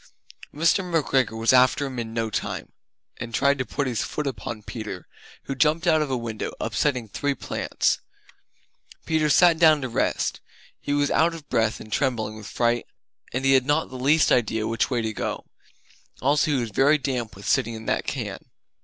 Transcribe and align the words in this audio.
Mr. 0.51 0.83
McGregor 0.83 1.37
was 1.37 1.53
after 1.53 1.85
him 1.85 1.99
in 1.99 2.11
no 2.11 2.31
time, 2.31 2.71
and 3.17 3.35
tried 3.35 3.59
to 3.59 3.65
put 3.67 3.85
his 3.85 4.01
foot 4.01 4.25
upon 4.25 4.63
Peter, 4.63 5.07
who 5.43 5.53
Jumped 5.53 5.85
out 5.85 6.01
of 6.01 6.09
a 6.09 6.17
window, 6.17 6.51
upsetting 6.59 7.07
three 7.07 7.35
plants. 7.35 7.99
Peter 9.05 9.29
sat 9.29 9.59
down 9.59 9.79
to 9.79 9.87
rest; 9.87 10.41
he 10.79 10.91
was 10.91 11.11
out 11.11 11.35
of 11.35 11.47
breath 11.49 11.79
and 11.79 11.93
trembling 11.93 12.35
with 12.35 12.47
fright, 12.47 12.87
and 13.31 13.45
he 13.45 13.53
had 13.53 13.67
not 13.67 13.89
the 13.91 13.95
least 13.95 14.31
idea 14.31 14.65
which 14.65 14.89
way 14.89 15.03
to 15.03 15.13
go. 15.13 15.45
Also 16.19 16.49
he 16.49 16.57
was 16.57 16.71
very 16.71 16.97
damp 16.97 17.35
with 17.35 17.47
sitting 17.47 17.75
in 17.75 17.85
that 17.85 18.07
can. 18.07 18.43